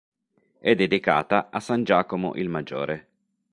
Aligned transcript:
È 0.59 0.73
dedicata 0.73 1.51
a 1.51 1.59
san 1.59 1.83
Giacomo 1.83 2.33
il 2.33 2.49
Maggiore. 2.49 3.07